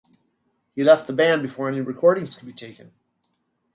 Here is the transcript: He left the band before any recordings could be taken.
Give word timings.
He 0.73 0.83
left 0.83 1.05
the 1.05 1.13
band 1.13 1.43
before 1.43 1.69
any 1.69 1.79
recordings 1.79 2.35
could 2.35 2.47
be 2.47 2.53
taken. 2.53 2.91